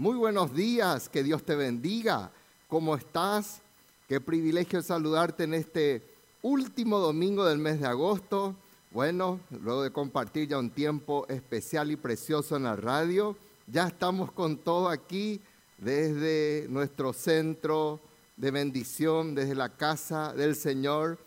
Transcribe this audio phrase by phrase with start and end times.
[0.00, 2.32] Muy buenos días, que Dios te bendiga.
[2.68, 3.60] ¿Cómo estás?
[4.08, 6.02] Qué privilegio saludarte en este
[6.40, 8.56] último domingo del mes de agosto.
[8.92, 13.36] Bueno, luego de compartir ya un tiempo especial y precioso en la radio,
[13.66, 15.38] ya estamos con todo aquí
[15.76, 18.00] desde nuestro centro
[18.38, 21.18] de bendición, desde la casa del Señor,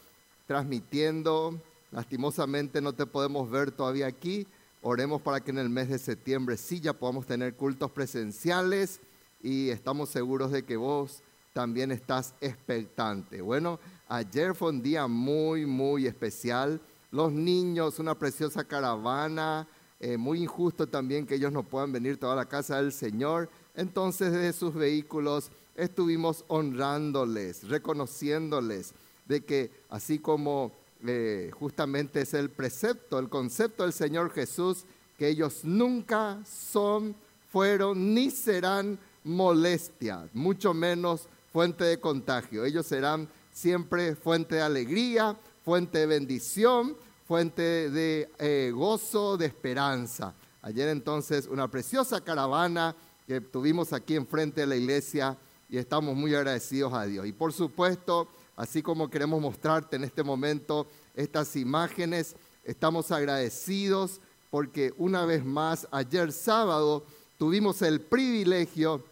[0.47, 1.61] transmitiendo.
[1.91, 4.47] Lastimosamente no te podemos ver todavía aquí,
[4.85, 8.99] Oremos para que en el mes de septiembre sí ya podamos tener cultos presenciales
[9.41, 13.39] y estamos seguros de que vos también estás expectante.
[13.41, 13.79] Bueno,
[14.09, 16.81] ayer fue un día muy, muy especial.
[17.11, 19.69] Los niños, una preciosa caravana,
[20.01, 23.49] eh, muy injusto también que ellos no puedan venir toda la casa del Señor.
[23.75, 28.93] Entonces desde sus vehículos estuvimos honrándoles, reconociéndoles
[29.27, 30.73] de que así como
[31.05, 34.85] eh, justamente es el precepto, el concepto del Señor Jesús,
[35.17, 37.15] que ellos nunca son,
[37.51, 42.65] fueron ni serán molestia, mucho menos fuente de contagio.
[42.65, 46.95] Ellos serán siempre fuente de alegría, fuente de bendición,
[47.27, 50.33] fuente de eh, gozo, de esperanza.
[50.61, 52.95] Ayer entonces una preciosa caravana
[53.27, 55.37] que tuvimos aquí enfrente de la iglesia
[55.69, 57.25] y estamos muy agradecidos a Dios.
[57.25, 64.93] Y por supuesto, así como queremos mostrarte en este momento estas imágenes, estamos agradecidos porque
[64.97, 67.05] una vez más, ayer sábado
[67.37, 69.03] tuvimos el privilegio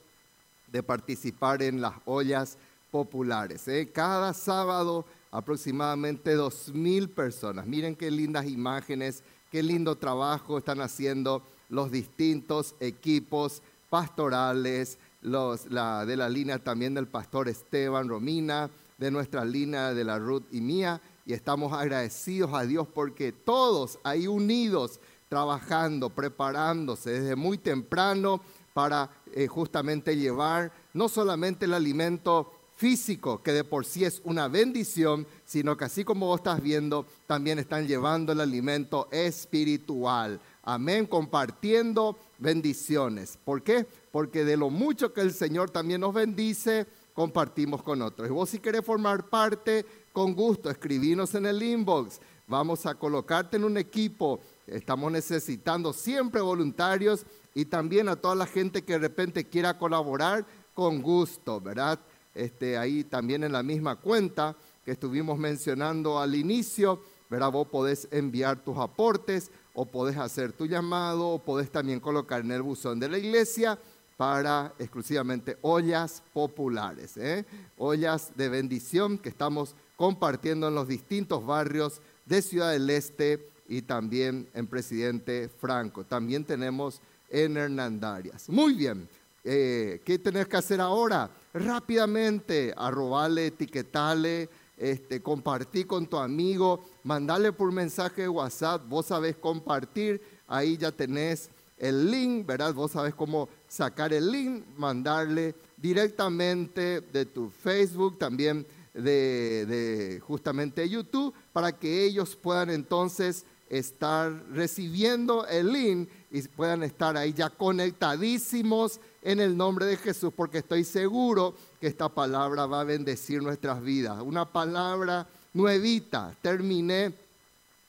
[0.67, 2.57] de participar en las ollas
[2.91, 3.67] populares.
[3.67, 3.89] ¿eh?
[3.91, 7.65] Cada sábado aproximadamente dos mil personas.
[7.65, 16.17] Miren qué lindas imágenes, qué lindo trabajo están haciendo los distintos equipos pastorales, la, de
[16.17, 18.69] la línea también del pastor Esteban Romina,
[19.01, 23.97] de nuestra línea de la Ruth y mía, y estamos agradecidos a Dios porque todos
[24.03, 28.41] ahí unidos, trabajando, preparándose desde muy temprano
[28.75, 34.47] para eh, justamente llevar no solamente el alimento físico, que de por sí es una
[34.47, 40.39] bendición, sino que así como vos estás viendo, también están llevando el alimento espiritual.
[40.61, 43.39] Amén, compartiendo bendiciones.
[43.43, 43.87] ¿Por qué?
[44.11, 46.85] Porque de lo mucho que el Señor también nos bendice,
[47.21, 48.27] compartimos con otros.
[48.27, 52.19] Y vos si querés formar parte, con gusto, escribinos en el inbox.
[52.47, 54.39] Vamos a colocarte en un equipo.
[54.65, 57.23] Estamos necesitando siempre voluntarios
[57.53, 61.99] y también a toda la gente que de repente quiera colaborar con gusto, ¿verdad?
[62.33, 67.51] Este, ahí también en la misma cuenta que estuvimos mencionando al inicio, ¿verdad?
[67.51, 72.51] Vos podés enviar tus aportes o podés hacer tu llamado o podés también colocar en
[72.51, 73.77] el buzón de la iglesia
[74.21, 77.43] para exclusivamente ollas populares, ¿eh?
[77.75, 83.81] ollas de bendición que estamos compartiendo en los distintos barrios de Ciudad del Este y
[83.81, 86.03] también en Presidente Franco.
[86.03, 88.47] También tenemos en Hernandarias.
[88.47, 89.09] Muy bien,
[89.43, 91.27] eh, ¿qué tenés que hacer ahora?
[91.51, 100.21] Rápidamente, arrobarle, etiquetarle, este, con tu amigo, mandarle por mensaje de WhatsApp, vos sabés compartir,
[100.47, 101.49] ahí ya tenés
[101.81, 102.75] el link, ¿verdad?
[102.75, 110.89] Vos sabés cómo sacar el link, mandarle directamente de tu Facebook, también de, de, justamente
[110.89, 117.49] YouTube, para que ellos puedan entonces estar recibiendo el link y puedan estar ahí ya
[117.49, 123.41] conectadísimos en el nombre de Jesús, porque estoy seguro que esta palabra va a bendecir
[123.41, 124.21] nuestras vidas.
[124.21, 126.35] Una palabra nuevita.
[126.41, 127.13] Terminé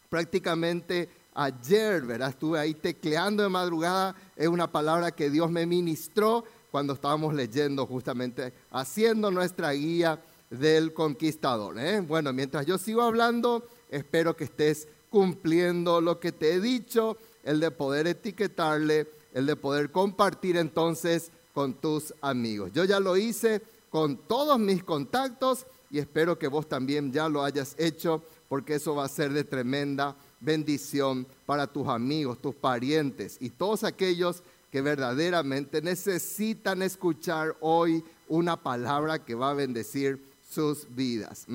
[0.08, 2.30] prácticamente ayer, ¿verdad?
[2.30, 7.86] Estuve ahí tecleando de madrugada, es una palabra que Dios me ministró cuando estábamos leyendo
[7.86, 11.78] justamente, haciendo nuestra guía del conquistador.
[11.78, 12.00] ¿eh?
[12.00, 17.60] Bueno, mientras yo sigo hablando, espero que estés cumpliendo lo que te he dicho, el
[17.60, 22.70] de poder etiquetarle, el de poder compartir entonces con tus amigos.
[22.72, 27.44] Yo ya lo hice con todos mis contactos y espero que vos también ya lo
[27.44, 33.38] hayas hecho porque eso va a ser de tremenda bendición para tus amigos, tus parientes
[33.40, 40.18] y todos aquellos que verdaderamente necesitan escuchar hoy una palabra que va a bendecir
[40.50, 41.46] sus vidas.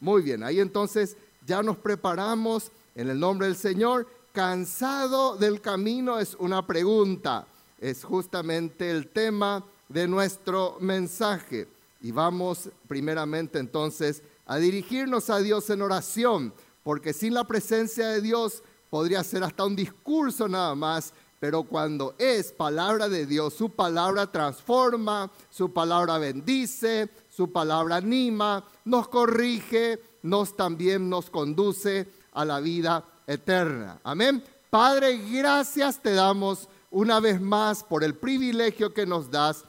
[0.00, 4.06] Muy bien, ahí entonces ya nos preparamos en el nombre del Señor.
[4.32, 7.46] Cansado del camino es una pregunta,
[7.80, 11.68] es justamente el tema de nuestro mensaje.
[12.02, 16.52] Y vamos primeramente entonces a dirigirnos a Dios en oración
[16.84, 22.14] porque sin la presencia de Dios podría ser hasta un discurso nada más, pero cuando
[22.18, 30.00] es palabra de Dios, su palabra transforma, su palabra bendice, su palabra anima, nos corrige,
[30.22, 33.98] nos también nos conduce a la vida eterna.
[34.04, 34.42] Amén.
[34.70, 39.64] Padre, gracias te damos una vez más por el privilegio que nos das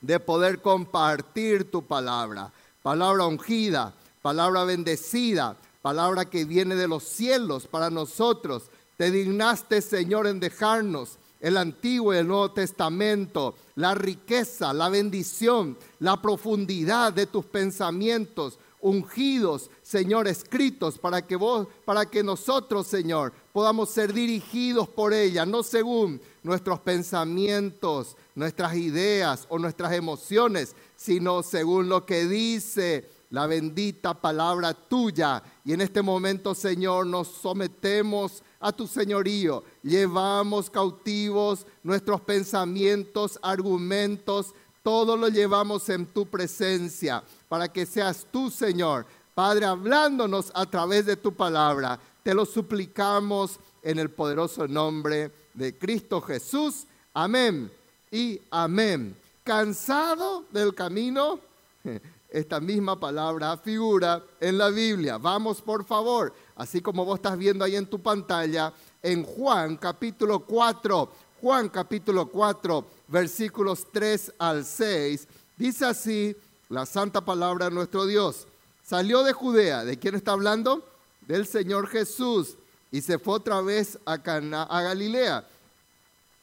[0.00, 2.52] de poder compartir tu palabra.
[2.82, 8.70] Palabra ungida, palabra bendecida, palabra que viene de los cielos para nosotros.
[8.96, 15.78] Te dignaste, Señor, en dejarnos el Antiguo y el Nuevo Testamento, la riqueza, la bendición,
[16.00, 23.32] la profundidad de tus pensamientos ungidos, Señor, escritos para que vos, para que nosotros, Señor,
[23.52, 31.42] podamos ser dirigidos por ella, no según nuestros pensamientos, nuestras ideas o nuestras emociones, sino
[31.42, 35.42] según lo que dice la bendita palabra tuya.
[35.64, 39.64] Y en este momento, Señor, nos sometemos a tu señorío.
[39.82, 48.50] Llevamos cautivos nuestros pensamientos, argumentos, todo lo llevamos en tu presencia para que seas tú,
[48.50, 49.04] Señor,
[49.34, 51.98] Padre, hablándonos a través de tu palabra.
[52.22, 56.86] Te lo suplicamos en el poderoso nombre de Cristo Jesús.
[57.14, 57.70] Amén
[58.10, 59.14] y amén.
[59.44, 61.38] ¿Cansado del camino?
[62.30, 65.16] Esta misma palabra figura en la Biblia.
[65.16, 68.72] Vamos, por favor, así como vos estás viendo ahí en tu pantalla,
[69.02, 71.10] en Juan capítulo 4,
[71.40, 75.26] Juan capítulo 4, versículos 3 al 6,
[75.56, 76.36] dice así
[76.68, 78.46] la santa palabra de nuestro Dios.
[78.84, 80.86] Salió de Judea, ¿de quién está hablando?
[81.22, 82.56] Del Señor Jesús,
[82.90, 85.46] y se fue otra vez a, a Galilea,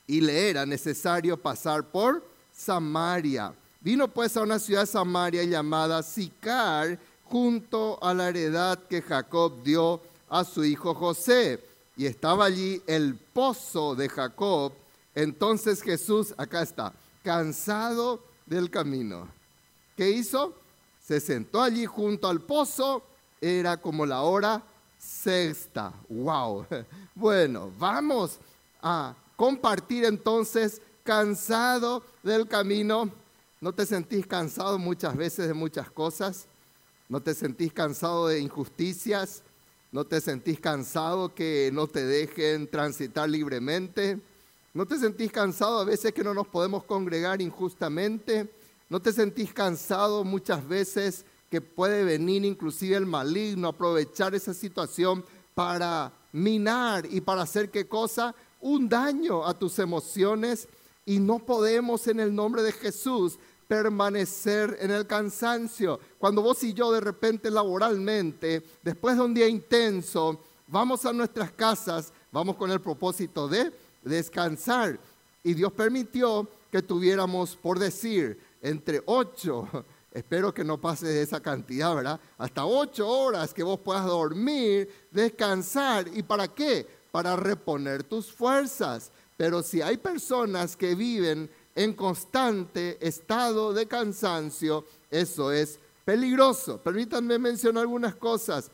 [0.07, 3.53] y le era necesario pasar por Samaria.
[3.85, 10.01] Vino pues a una ciudad Samaria llamada Sicar, junto a la heredad que Jacob dio
[10.27, 11.63] a su hijo José.
[11.95, 14.73] Y estaba allí el pozo de Jacob.
[15.13, 19.27] Entonces Jesús, acá está, cansado del camino.
[19.95, 20.55] ¿Qué hizo?
[20.99, 23.03] Se sentó allí junto al pozo.
[23.39, 24.63] Era como la hora
[24.97, 25.93] sexta.
[26.09, 26.65] ¡Wow!
[27.13, 28.39] Bueno, vamos
[28.81, 33.11] a compartir entonces, cansado del camino
[33.65, 36.45] ¿No te sentís cansado muchas veces de muchas cosas?
[37.09, 39.41] ¿No te sentís cansado de injusticias?
[39.91, 44.19] ¿No te sentís cansado que no te dejen transitar libremente?
[44.75, 48.53] ¿No te sentís cansado a veces que no nos podemos congregar injustamente?
[48.87, 55.25] ¿No te sentís cansado muchas veces que puede venir inclusive el maligno, aprovechar esa situación
[55.55, 58.35] para minar y para hacer qué cosa?
[58.61, 60.67] Un daño a tus emociones
[61.03, 65.99] y no podemos en el nombre de Jesús permanecer en el cansancio.
[66.17, 71.51] Cuando vos y yo de repente laboralmente, después de un día intenso, vamos a nuestras
[71.51, 73.71] casas, vamos con el propósito de
[74.03, 74.99] descansar.
[75.43, 79.67] Y Dios permitió que tuviéramos, por decir, entre ocho,
[80.11, 82.19] espero que no pase de esa cantidad, ¿verdad?
[82.37, 86.07] Hasta ocho horas que vos puedas dormir, descansar.
[86.13, 86.87] ¿Y para qué?
[87.11, 89.11] Para reponer tus fuerzas.
[89.37, 96.79] Pero si hay personas que viven en constante estado de cansancio, eso es peligroso.
[96.79, 98.71] Permítanme mencionar algunas cosas.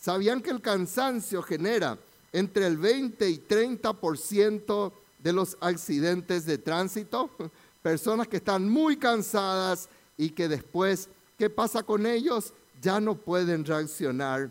[0.00, 1.98] ¿Sabían que el cansancio genera
[2.32, 7.30] entre el 20 y 30% de los accidentes de tránsito?
[7.82, 12.52] Personas que están muy cansadas y que después, ¿qué pasa con ellos?
[12.80, 14.50] Ya no pueden reaccionar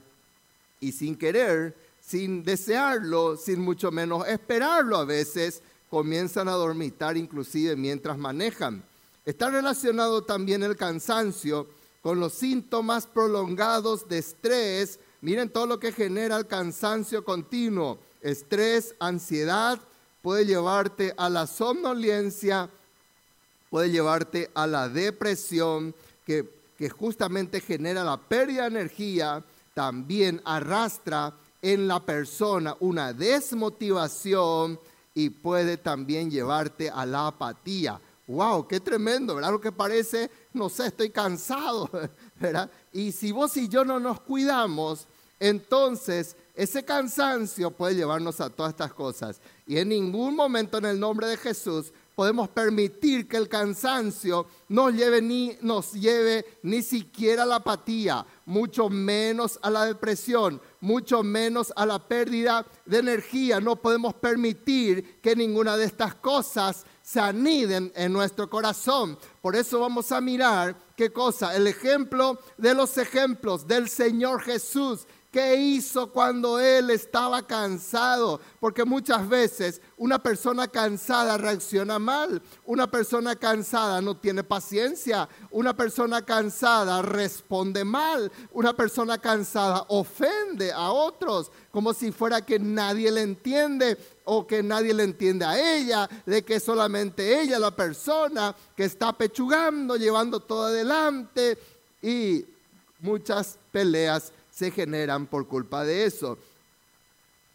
[0.79, 1.75] y sin querer
[2.05, 8.83] sin desearlo, sin mucho menos esperarlo a veces, comienzan a dormitar inclusive mientras manejan.
[9.25, 11.67] Está relacionado también el cansancio
[12.01, 14.99] con los síntomas prolongados de estrés.
[15.21, 17.97] Miren todo lo que genera el cansancio continuo.
[18.21, 19.79] Estrés, ansiedad,
[20.21, 22.69] puede llevarte a la somnolencia,
[23.69, 25.95] puede llevarte a la depresión,
[26.25, 29.43] que, que justamente genera la pérdida de energía,
[29.73, 34.79] también arrastra en la persona una desmotivación
[35.15, 37.99] y puede también llevarte a la apatía.
[38.27, 38.67] ¡Wow!
[38.67, 39.33] ¡Qué tremendo!
[39.33, 39.51] ¿Verdad?
[39.51, 41.89] Lo que parece, no sé, estoy cansado,
[42.39, 42.69] ¿verdad?
[42.91, 45.07] Y si vos y yo no nos cuidamos,
[45.39, 49.41] entonces ese cansancio puede llevarnos a todas estas cosas.
[49.65, 54.93] Y en ningún momento en el nombre de Jesús podemos permitir que el cansancio nos
[54.93, 61.23] lleve ni, nos lleve ni siquiera a la apatía, mucho menos a la depresión, mucho
[61.23, 63.59] menos a la pérdida de energía.
[63.59, 69.17] No podemos permitir que ninguna de estas cosas se aniden en nuestro corazón.
[69.41, 75.07] Por eso vamos a mirar qué cosa, el ejemplo de los ejemplos del Señor Jesús
[75.35, 78.39] ¿Qué hizo cuando él estaba cansado?
[78.57, 85.75] Porque muchas veces una persona cansada reacciona mal, una persona cansada no tiene paciencia, una
[85.75, 93.11] persona cansada responde mal, una persona cansada ofende a otros como si fuera que nadie
[93.11, 98.55] le entiende o que nadie le entiende a ella, de que solamente ella la persona
[98.73, 101.57] que está pechugando, llevando todo adelante
[102.01, 102.45] y
[103.01, 106.37] muchas peleas se generan por culpa de eso.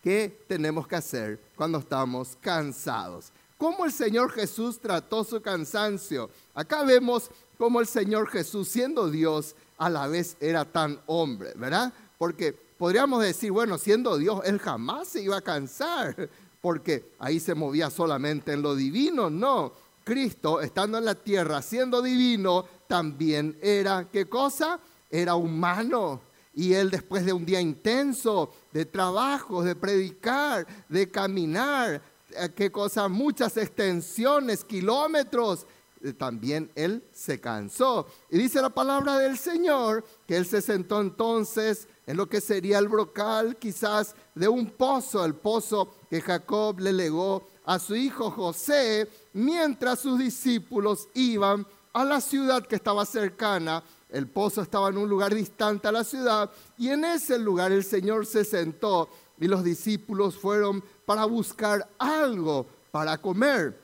[0.02, 3.32] ¿Qué tenemos que hacer cuando estamos cansados?
[3.56, 6.30] ¿Cómo el Señor Jesús trató su cansancio?
[6.54, 11.92] Acá vemos cómo el Señor Jesús, siendo Dios, a la vez era tan hombre, ¿verdad?
[12.18, 16.28] Porque podríamos decir, bueno, siendo Dios, Él jamás se iba a cansar,
[16.60, 19.30] porque ahí se movía solamente en lo divino.
[19.30, 19.72] No,
[20.04, 24.78] Cristo, estando en la tierra, siendo divino, también era, ¿qué cosa?
[25.10, 26.20] Era humano.
[26.54, 32.70] Y él después de un día intenso de trabajo, de predicar, de caminar, eh, qué
[32.70, 35.66] cosa, muchas extensiones, kilómetros,
[36.02, 38.06] eh, también él se cansó.
[38.30, 42.78] Y dice la palabra del Señor que él se sentó entonces en lo que sería
[42.78, 48.30] el brocal quizás de un pozo, el pozo que Jacob le legó a su hijo
[48.30, 54.98] José, mientras sus discípulos iban a la ciudad que estaba cercana el pozo estaba en
[54.98, 59.48] un lugar distante a la ciudad y en ese lugar el Señor se sentó y
[59.48, 63.78] los discípulos fueron para buscar algo para comer.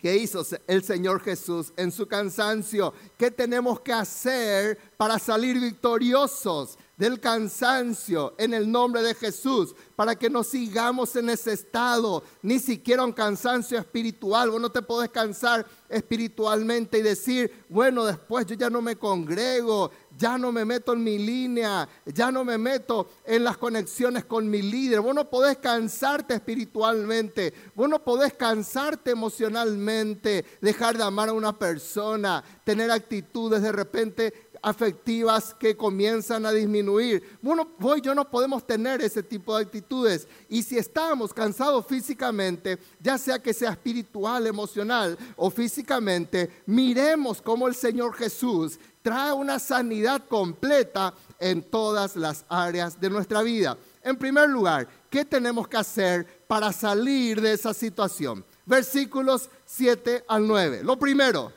[0.00, 2.94] ¿Qué hizo el Señor Jesús en su cansancio?
[3.16, 6.78] ¿Qué tenemos que hacer para salir victoriosos?
[6.98, 12.58] Del cansancio en el nombre de Jesús, para que no sigamos en ese estado, ni
[12.58, 14.50] siquiera un cansancio espiritual.
[14.50, 19.90] Vos no te podés cansar espiritualmente y decir, bueno, después yo ya no me congrego,
[20.18, 24.50] ya no me meto en mi línea, ya no me meto en las conexiones con
[24.50, 25.00] mi líder.
[25.00, 31.56] Vos no podés cansarte espiritualmente, vos no podés cansarte emocionalmente, dejar de amar a una
[31.56, 37.38] persona, tener actitudes de repente afectivas que comienzan a disminuir.
[37.42, 40.26] Bueno, vos y yo no podemos tener ese tipo de actitudes.
[40.48, 47.68] Y si estamos cansados físicamente, ya sea que sea espiritual, emocional o físicamente, miremos cómo
[47.68, 53.78] el Señor Jesús trae una sanidad completa en todas las áreas de nuestra vida.
[54.02, 58.44] En primer lugar, ¿qué tenemos que hacer para salir de esa situación?
[58.66, 60.82] Versículos 7 al 9.
[60.82, 61.52] Lo primero,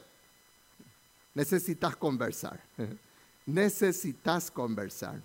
[1.34, 2.60] necesitas conversar.
[3.46, 5.22] necesitas conversar.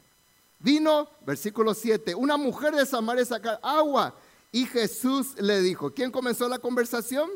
[0.59, 4.15] Vino, versículo 7, una mujer de Samaria sacar agua
[4.53, 7.31] y Jesús le dijo, ¿quién comenzó la conversación?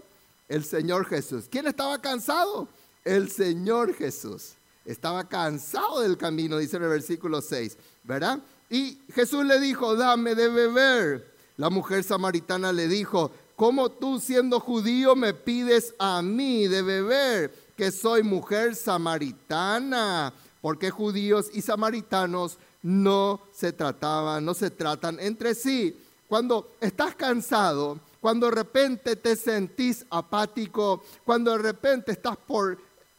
[0.48, 1.44] El Señor Jesús.
[1.50, 2.68] ¿Quién estaba cansado?
[3.04, 4.54] El Señor Jesús.
[4.84, 8.40] Estaba cansado del camino, dice en el versículo 6, ¿verdad?
[8.70, 11.34] Y Jesús le dijo, dame de beber.
[11.56, 17.69] La mujer samaritana le dijo, ¿cómo tú siendo judío me pides a mí de beber?
[17.80, 25.54] Que soy mujer samaritana, porque judíos y samaritanos no se trataban, no se tratan entre
[25.54, 25.98] sí.
[26.28, 32.76] Cuando estás cansado, cuando de repente te sentís apático, cuando de repente estás por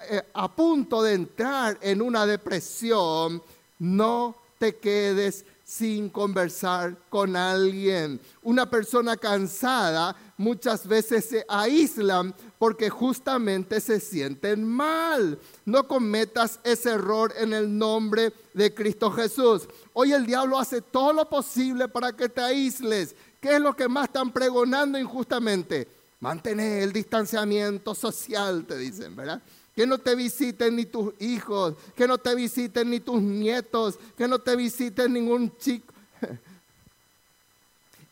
[0.07, 3.41] eh, a punto de entrar en una depresión,
[3.79, 8.21] no te quedes sin conversar con alguien.
[8.43, 15.39] Una persona cansada muchas veces se aíslan porque justamente se sienten mal.
[15.65, 19.67] No cometas ese error en el nombre de Cristo Jesús.
[19.93, 23.15] Hoy el diablo hace todo lo posible para que te aísles.
[23.39, 25.87] ¿Qué es lo que más están pregonando injustamente?
[26.19, 29.41] Mantener el distanciamiento social, te dicen, ¿verdad?
[29.75, 34.27] que no te visiten ni tus hijos, que no te visiten ni tus nietos, que
[34.27, 35.91] no te visiten ningún chico.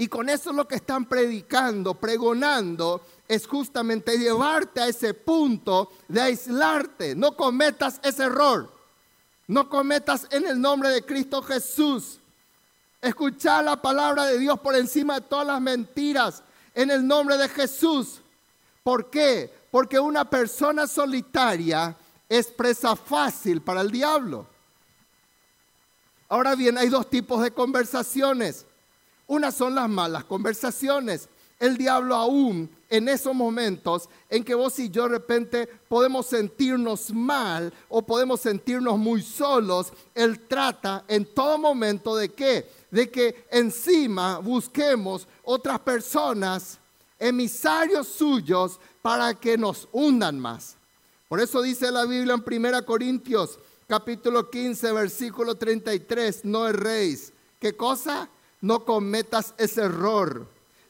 [0.02, 6.20] Y con eso lo que están predicando, pregonando, es justamente llevarte a ese punto de
[6.20, 7.16] aislarte.
[7.16, 8.74] No cometas ese error.
[9.48, 12.20] No cometas en el nombre de Cristo Jesús.
[13.00, 16.44] Escuchar la palabra de Dios por encima de todas las mentiras
[16.74, 18.20] en el nombre de Jesús.
[18.82, 19.54] ¿Por qué?
[19.70, 21.96] Porque una persona solitaria
[22.28, 24.48] es presa fácil para el diablo.
[26.30, 28.66] Ahora bien, hay dos tipos de conversaciones.
[29.28, 31.30] Una son las malas conversaciones.
[31.60, 37.12] El diablo aún en esos momentos en que vos y yo de repente podemos sentirnos
[37.12, 42.70] mal o podemos sentirnos muy solos, Él trata en todo momento de qué?
[42.90, 46.80] De que encima busquemos otras personas,
[47.20, 50.78] emisarios suyos, para que nos hundan más.
[51.28, 57.76] Por eso dice la Biblia en 1 Corintios capítulo 15, versículo 33, no erréis, ¿Qué
[57.76, 58.30] cosa?
[58.62, 60.48] No cometas ese error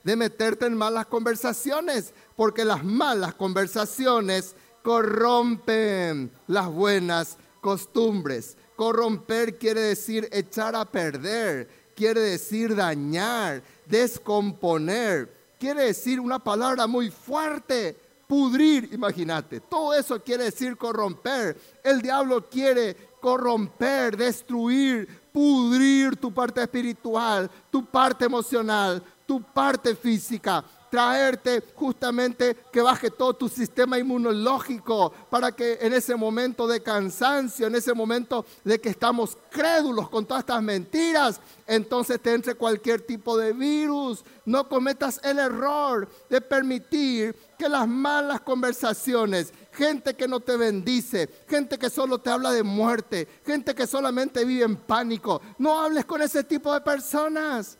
[0.09, 8.57] de meterte en malas conversaciones, porque las malas conversaciones corrompen las buenas costumbres.
[8.75, 17.11] Corromper quiere decir echar a perder, quiere decir dañar, descomponer, quiere decir una palabra muy
[17.11, 19.59] fuerte, pudrir, imagínate.
[19.59, 21.55] Todo eso quiere decir corromper.
[21.83, 30.65] El diablo quiere corromper, destruir, pudrir tu parte espiritual, tu parte emocional, tu parte física
[30.89, 37.67] traerte justamente que baje todo tu sistema inmunológico para que en ese momento de cansancio,
[37.67, 43.01] en ese momento de que estamos crédulos con todas estas mentiras, entonces te entre cualquier
[43.01, 44.23] tipo de virus.
[44.45, 51.29] No cometas el error de permitir que las malas conversaciones, gente que no te bendice,
[51.47, 56.05] gente que solo te habla de muerte, gente que solamente vive en pánico, no hables
[56.05, 57.78] con ese tipo de personas.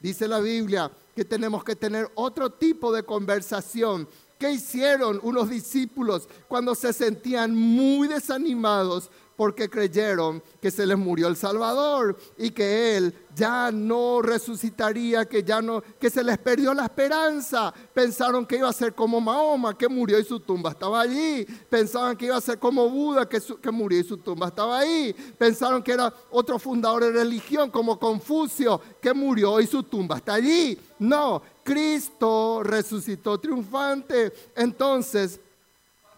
[0.00, 4.08] Dice la Biblia que tenemos que tener otro tipo de conversación.
[4.38, 11.26] ¿Qué hicieron unos discípulos cuando se sentían muy desanimados porque creyeron que se les murió
[11.26, 16.74] el Salvador y que Él ya no resucitaría, que ya no, que se les perdió
[16.74, 17.72] la esperanza.
[17.94, 21.46] Pensaron que iba a ser como Mahoma, que murió y su tumba estaba allí.
[21.70, 25.16] Pensaban que iba a ser como Buda, que, que murió y su tumba estaba ahí.
[25.38, 30.34] Pensaron que era otro fundador de religión, como Confucio, que murió y su tumba está
[30.34, 30.78] allí.
[30.98, 34.34] No, Cristo resucitó triunfante.
[34.54, 35.40] Entonces,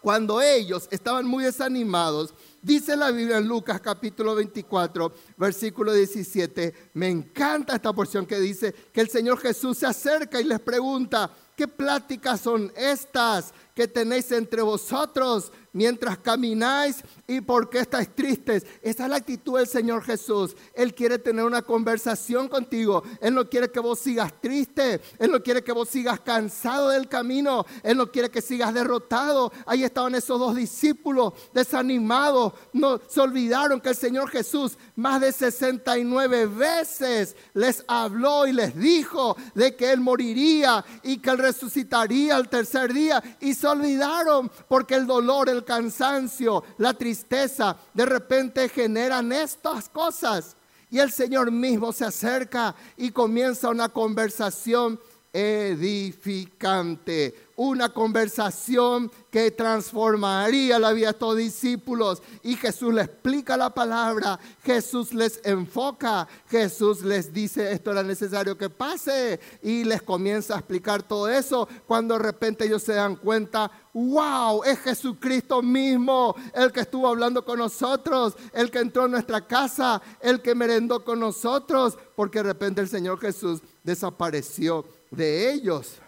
[0.02, 6.90] cuando ellos estaban muy desanimados, Dice la Biblia en Lucas capítulo 24, versículo 17.
[6.94, 11.28] Me encanta esta porción que dice que el Señor Jesús se acerca y les pregunta,
[11.56, 15.50] ¿qué pláticas son estas que tenéis entre vosotros?
[15.72, 18.66] Mientras camináis y por qué estáis tristes.
[18.82, 20.54] Esa es la actitud del Señor Jesús.
[20.74, 23.02] Él quiere tener una conversación contigo.
[23.20, 25.00] Él no quiere que vos sigas triste.
[25.18, 27.64] Él no quiere que vos sigas cansado del camino.
[27.82, 29.52] Él no quiere que sigas derrotado.
[29.66, 32.52] Ahí estaban esos dos discípulos desanimados.
[32.72, 38.76] No se olvidaron que el Señor Jesús más de 69 veces les habló y les
[38.76, 43.22] dijo de que Él moriría y que Él resucitaría al tercer día.
[43.40, 50.56] Y se olvidaron porque el dolor, el cansancio, la tristeza, de repente generan estas cosas.
[50.90, 55.00] Y el Señor mismo se acerca y comienza una conversación
[55.32, 57.34] edificante,
[57.64, 62.20] una conversación que transformaría la vida de estos discípulos.
[62.42, 68.58] Y Jesús les explica la palabra, Jesús les enfoca, Jesús les dice esto era necesario
[68.58, 73.14] que pase y les comienza a explicar todo eso cuando de repente ellos se dan
[73.14, 79.12] cuenta, wow, es Jesucristo mismo el que estuvo hablando con nosotros, el que entró en
[79.12, 85.52] nuestra casa, el que merendó con nosotros, porque de repente el Señor Jesús desapareció de
[85.52, 86.00] ellos.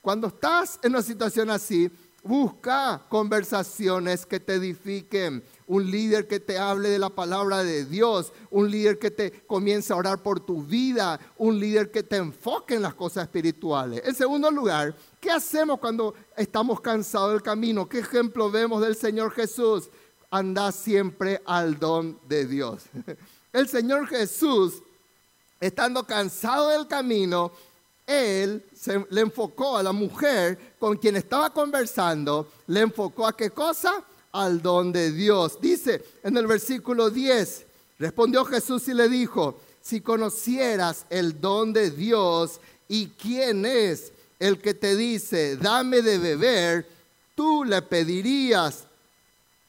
[0.00, 1.90] Cuando estás en una situación así,
[2.22, 8.32] busca conversaciones que te edifiquen, un líder que te hable de la palabra de Dios,
[8.50, 12.74] un líder que te comience a orar por tu vida, un líder que te enfoque
[12.74, 14.02] en las cosas espirituales.
[14.04, 17.88] En segundo lugar, ¿qué hacemos cuando estamos cansados del camino?
[17.88, 19.88] ¿Qué ejemplo vemos del Señor Jesús?
[20.30, 22.84] Anda siempre al don de Dios.
[23.52, 24.82] El Señor Jesús,
[25.58, 27.50] estando cansado del camino,
[28.08, 33.50] él se, le enfocó a la mujer con quien estaba conversando, le enfocó a qué
[33.50, 34.02] cosa?
[34.32, 35.60] Al don de Dios.
[35.60, 37.66] Dice en el versículo 10,
[37.98, 44.58] respondió Jesús y le dijo, si conocieras el don de Dios y quién es el
[44.58, 46.86] que te dice, dame de beber,
[47.34, 48.84] tú le pedirías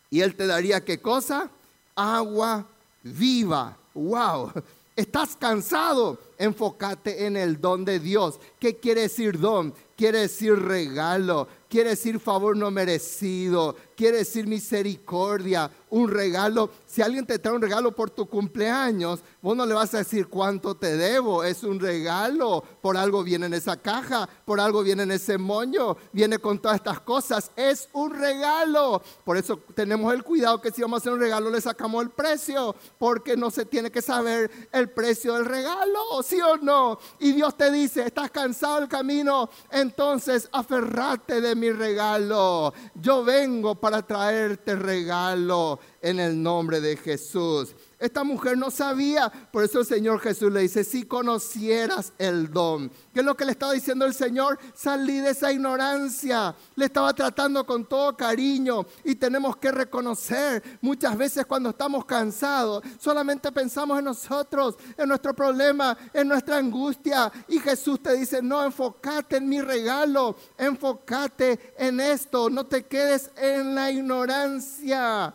[0.09, 1.49] y él te daría qué cosa?
[1.93, 2.65] Agua
[3.03, 3.77] viva.
[3.93, 4.53] Wow.
[4.99, 6.19] ¿Estás cansado?
[6.37, 8.37] Enfócate en el don de Dios.
[8.59, 9.73] ¿Qué quiere decir don?
[9.95, 16.69] Quiere decir regalo, quiere decir favor no merecido, quiere decir misericordia, un regalo.
[16.85, 20.27] Si alguien te trae un regalo por tu cumpleaños, vos no le vas a decir
[20.27, 25.03] cuánto te debo, es un regalo, por algo viene en esa caja, por algo viene
[25.03, 29.01] en ese moño, viene con todas estas cosas, es un regalo.
[29.25, 32.11] Por eso tenemos el cuidado que si vamos a hacer un regalo le sacamos el
[32.11, 36.99] precio, porque no se tiene que saber el precio del regalo, ¿sí o no?
[37.19, 42.73] Y Dios te dice, estás cansado del camino, entonces aferrate de mi regalo.
[42.95, 47.75] Yo vengo para traerte regalo en el nombre de Jesús.
[47.99, 52.89] Esta mujer no sabía, por eso el Señor Jesús le dice, si conocieras el don.
[53.13, 54.57] ¿Qué es lo que le estaba diciendo el Señor?
[54.73, 56.55] Salí de esa ignorancia.
[56.75, 62.83] Le estaba tratando con todo cariño y tenemos que reconocer muchas veces cuando estamos cansados,
[62.99, 67.29] solamente pensamos en nosotros, en nuestro problema, en nuestra angustia.
[67.49, 73.29] Y Jesús te dice, no, enfócate en mi regalo, enfócate en esto, no te quedes
[73.35, 75.33] en la ignorancia.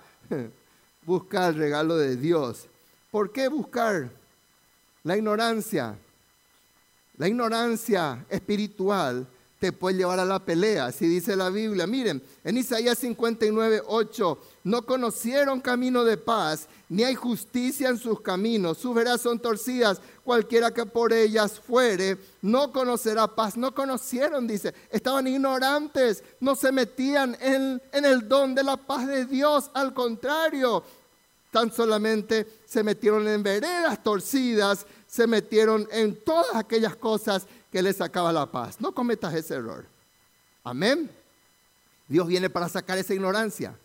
[1.04, 2.66] Busca el regalo de Dios.
[3.10, 4.10] ¿Por qué buscar
[5.02, 5.96] la ignorancia?
[7.16, 9.26] La ignorancia espiritual
[9.60, 11.86] te puede llevar a la pelea, así dice la Biblia.
[11.86, 18.22] Miren, en Isaías 59, 8, no conocieron camino de paz, ni hay justicia en sus
[18.22, 23.58] caminos, sus veras son torcidas, cualquiera que por ellas fuere, no conocerá paz.
[23.58, 29.06] No conocieron, dice, estaban ignorantes, no se metían en, en el don de la paz
[29.06, 30.82] de Dios, al contrario,
[31.50, 37.92] tan solamente se metieron en veredas torcidas, se metieron en todas aquellas cosas que le
[37.92, 38.80] sacaba la paz.
[38.80, 39.84] No cometas ese error.
[40.64, 41.10] Amén.
[42.08, 43.76] Dios viene para sacar esa ignorancia,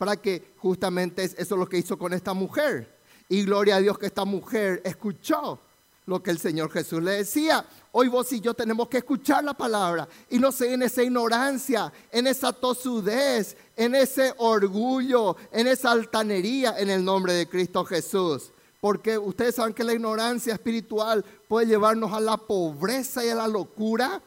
[0.00, 3.00] para que justamente eso es lo que hizo con esta mujer.
[3.28, 5.60] Y gloria a Dios que esta mujer escuchó
[6.06, 7.66] lo que el Señor Jesús le decía.
[7.92, 11.92] Hoy vos y yo tenemos que escuchar la palabra y no seguir en esa ignorancia,
[12.10, 18.52] en esa tosudez, en ese orgullo, en esa altanería en el nombre de Cristo Jesús.
[18.80, 23.46] Porque ustedes saben que la ignorancia espiritual puede llevarnos a la pobreza y a la
[23.46, 24.22] locura.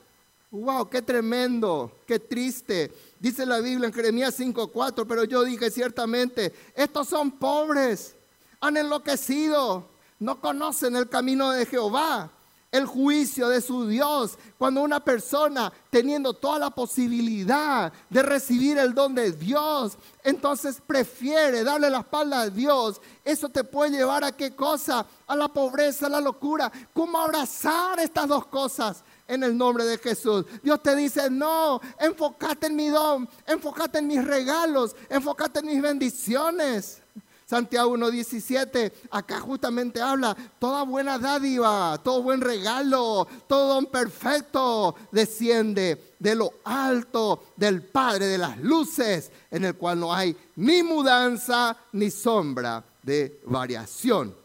[0.52, 0.88] ¡Wow!
[0.88, 2.04] ¡Qué tremendo!
[2.06, 2.92] ¡Qué triste!
[3.24, 8.18] Dice la Biblia en Jeremías 5:4, pero yo dije ciertamente, estos son pobres,
[8.60, 9.88] han enloquecido,
[10.20, 12.30] no conocen el camino de Jehová
[12.74, 14.38] el juicio de su Dios.
[14.58, 21.64] Cuando una persona teniendo toda la posibilidad de recibir el don de Dios, entonces prefiere
[21.64, 25.06] darle la espalda a Dios, eso te puede llevar a qué cosa?
[25.28, 26.72] A la pobreza, a la locura.
[26.94, 29.04] ¿Cómo abrazar estas dos cosas?
[29.34, 30.46] En el nombre de Jesús.
[30.62, 35.82] Dios te dice, no, enfócate en mi don, enfócate en mis regalos, enfócate en mis
[35.82, 37.02] bendiciones.
[37.48, 46.14] Santiago 1.17, acá justamente habla, toda buena dádiva, todo buen regalo, todo don perfecto desciende
[46.20, 51.76] de lo alto del Padre de las luces, en el cual no hay ni mudanza
[51.92, 54.36] ni sombra de variación.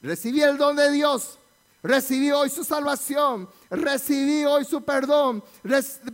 [0.00, 1.38] Recibí el don de Dios,
[1.82, 5.42] recibí hoy su salvación, recibí hoy su perdón,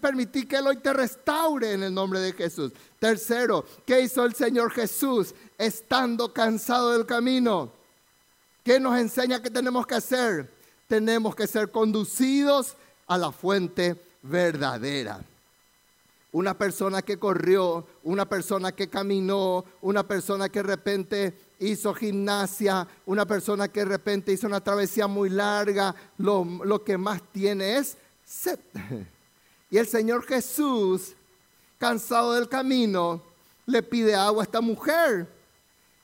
[0.01, 2.73] permití que Él hoy te restaure en el nombre de Jesús.
[2.99, 5.35] Tercero, ¿qué hizo el Señor Jesús?
[5.59, 7.73] estando cansado del camino.
[8.63, 10.51] ¿Qué nos enseña que tenemos que hacer?
[10.87, 12.77] Tenemos que ser conducidos
[13.07, 15.21] a la fuente verdadera.
[16.31, 22.87] Una persona que corrió, una persona que caminó, una persona que de repente hizo gimnasia,
[23.07, 27.77] una persona que de repente hizo una travesía muy larga, lo, lo que más tiene
[27.79, 28.59] es sed.
[29.71, 31.13] Y el Señor Jesús,
[31.77, 33.21] cansado del camino,
[33.67, 35.29] le pide agua a esta mujer.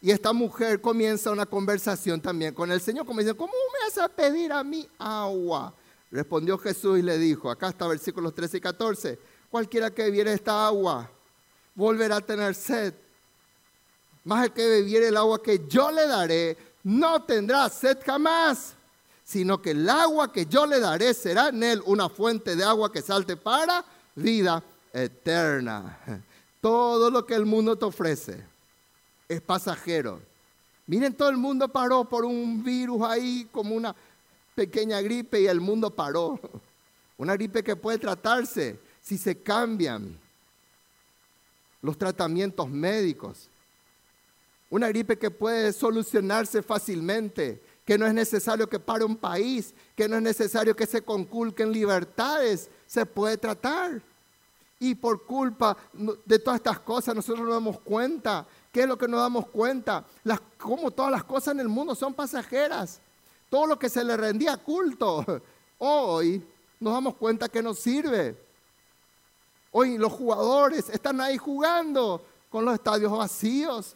[0.02, 3.96] Y esta mujer comienza una conversación también con el Señor, como dice, ¿cómo me vas
[3.96, 5.72] a pedir a mí agua?
[6.10, 9.18] Respondió Jesús y le dijo, acá está versículos 13 y 14,
[9.50, 11.10] cualquiera que bebiere esta agua
[11.74, 12.94] volverá a tener sed.
[14.24, 18.74] Más el que bebiere el agua que yo le daré, no tendrá sed jamás,
[19.22, 22.92] sino que el agua que yo le daré será en él una fuente de agua
[22.92, 23.84] que salte para
[24.14, 25.98] vida eterna.
[26.60, 28.42] Todo lo que el mundo te ofrece
[29.28, 30.20] es pasajero.
[30.86, 33.94] Miren, todo el mundo paró por un virus ahí como una
[34.54, 36.38] pequeña gripe y el mundo paró.
[37.16, 40.18] Una gripe que puede tratarse si se cambian
[41.80, 43.48] los tratamientos médicos.
[44.74, 50.08] Una gripe que puede solucionarse fácilmente, que no es necesario que pare un país, que
[50.08, 54.02] no es necesario que se conculquen libertades, se puede tratar.
[54.80, 55.76] Y por culpa
[56.24, 60.04] de todas estas cosas nosotros nos damos cuenta ¿Qué es lo que nos damos cuenta?
[60.24, 63.00] Las, cómo todas las cosas en el mundo son pasajeras.
[63.48, 65.24] Todo lo que se le rendía culto,
[65.78, 66.44] hoy
[66.80, 68.36] nos damos cuenta que no sirve.
[69.70, 73.94] Hoy los jugadores están ahí jugando con los estadios vacíos.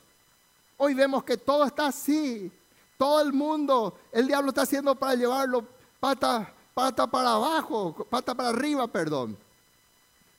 [0.78, 2.50] Hoy vemos que todo está así.
[2.96, 5.64] Todo el mundo, el diablo está haciendo para llevarlo
[6.00, 9.36] pata, pata para abajo, pata para arriba, perdón.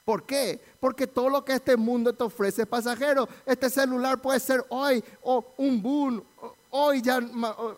[0.03, 0.59] ¿Por qué?
[0.79, 3.29] Porque todo lo que este mundo te ofrece es pasajero.
[3.45, 6.23] Este celular puede ser hoy o un boom,
[6.71, 7.19] hoy ya,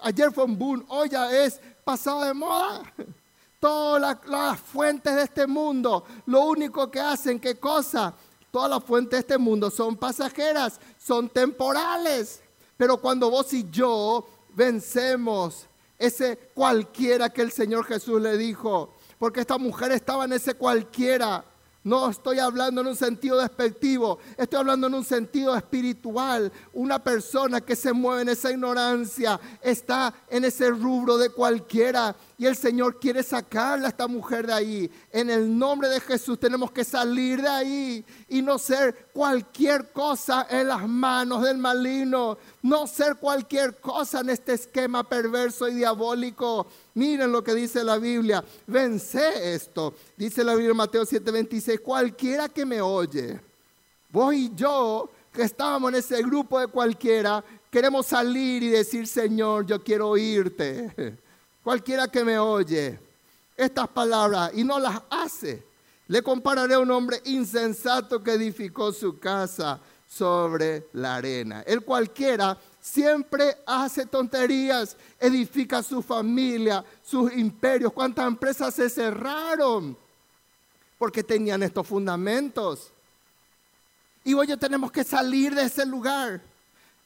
[0.01, 2.83] ayer fue un boom, hoy ya es pasado de moda.
[3.59, 8.13] Todas las, fuentes de este mundo, lo único que hacen, ¿qué cosa?
[8.49, 12.41] Todas las fuentes de este mundo son pasajeras, son temporales.
[12.81, 15.67] Pero cuando vos y yo vencemos
[15.99, 18.95] ese cualquiera que el Señor Jesús le dijo.
[19.19, 21.45] Porque esta mujer estaba en ese cualquiera.
[21.83, 26.51] No estoy hablando en un sentido despectivo, estoy hablando en un sentido espiritual.
[26.73, 32.47] Una persona que se mueve en esa ignorancia está en ese rubro de cualquiera y
[32.47, 34.91] el Señor quiere sacarla a esta mujer de ahí.
[35.11, 40.47] En el nombre de Jesús tenemos que salir de ahí y no ser cualquier cosa
[40.49, 42.39] en las manos del maligno.
[42.63, 46.65] No ser cualquier cosa en este esquema perverso y diabólico.
[46.95, 48.43] Miren lo que dice la Biblia.
[48.65, 49.93] Vence esto.
[50.17, 51.79] Dice la Biblia en Mateo 7:26.
[51.79, 53.39] Cualquiera que me oye,
[54.09, 59.67] vos y yo que estábamos en ese grupo de cualquiera, queremos salir y decir, Señor,
[59.67, 61.19] yo quiero oírte
[61.63, 62.99] cualquiera que me oye
[63.55, 65.63] estas palabras y no las hace,
[66.07, 71.61] le compararé a un hombre insensato que edificó su casa sobre la arena.
[71.65, 77.93] El cualquiera siempre hace tonterías, edifica su familia, sus imperios.
[77.93, 79.97] ¿Cuántas empresas se cerraron?
[80.97, 82.91] Porque tenían estos fundamentos.
[84.23, 86.41] Y hoy tenemos que salir de ese lugar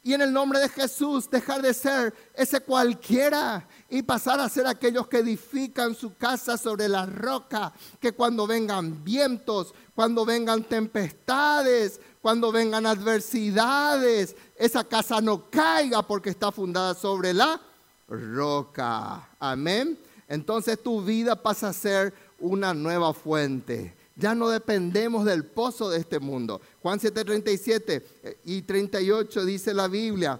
[0.06, 4.68] y en el nombre de Jesús dejar de ser ese cualquiera y pasar a ser
[4.68, 12.00] aquellos que edifican su casa sobre la roca, que cuando vengan vientos, cuando vengan tempestades,
[12.22, 17.60] cuando vengan adversidades, esa casa no caiga porque está fundada sobre la
[18.08, 19.28] roca.
[19.40, 19.98] Amén.
[20.28, 23.98] Entonces tu vida pasa a ser una nueva fuente.
[24.16, 26.62] Ya no dependemos del pozo de este mundo.
[26.82, 30.40] Juan 7, 37 eh, y 38 dice la Biblia.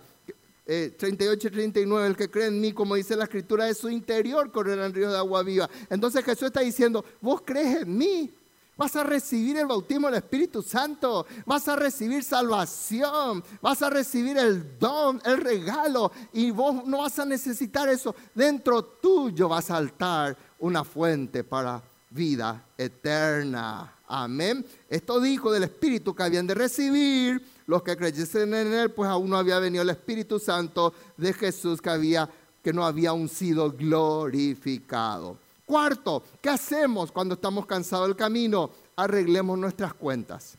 [0.66, 3.90] 38 eh, y 39, el que cree en mí, como dice la escritura, de su
[3.90, 5.70] interior correrán ríos de agua viva.
[5.90, 8.34] Entonces Jesús está diciendo, vos crees en mí,
[8.78, 14.38] vas a recibir el bautismo del Espíritu Santo, vas a recibir salvación, vas a recibir
[14.38, 18.16] el don, el regalo, y vos no vas a necesitar eso.
[18.34, 21.84] Dentro tuyo va a saltar una fuente para
[22.16, 23.94] vida eterna.
[24.08, 24.66] Amén.
[24.90, 29.30] Esto dijo del Espíritu que habían de recibir los que creyesen en Él, pues aún
[29.30, 32.30] no había venido el Espíritu Santo de Jesús que, había,
[32.64, 35.38] que no había aún sido glorificado.
[35.66, 38.70] Cuarto, ¿qué hacemos cuando estamos cansados del camino?
[38.96, 40.56] Arreglemos nuestras cuentas.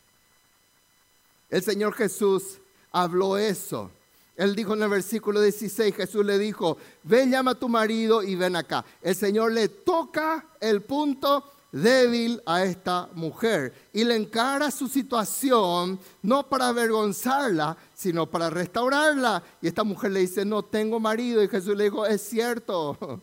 [1.49, 2.59] El Señor Jesús
[2.91, 3.89] habló eso.
[4.37, 8.35] Él dijo en el versículo 16, Jesús le dijo, ven, llama a tu marido y
[8.35, 8.85] ven acá.
[9.01, 15.99] El Señor le toca el punto débil a esta mujer y le encara su situación
[16.21, 19.41] no para avergonzarla, sino para restaurarla.
[19.59, 21.43] Y esta mujer le dice, no tengo marido.
[21.43, 23.19] Y Jesús le dijo, es cierto,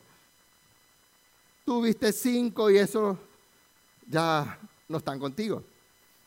[1.65, 3.17] tuviste cinco y eso
[4.09, 5.63] ya no están contigo.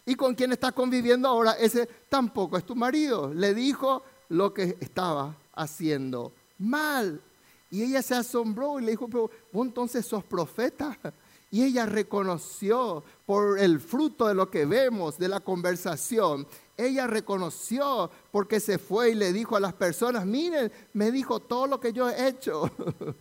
[0.06, 1.52] ¿Y con quién estás conviviendo ahora?
[1.60, 3.34] Ese tampoco es tu marido.
[3.34, 7.22] Le dijo lo que estaba haciendo mal.
[7.70, 9.32] Y ella se asombró y le dijo, vos
[9.66, 10.98] entonces sos profeta.
[11.50, 16.46] Y ella reconoció por el fruto de lo que vemos de la conversación.
[16.76, 21.66] Ella reconoció porque se fue y le dijo a las personas, miren, me dijo todo
[21.66, 22.70] lo que yo he hecho.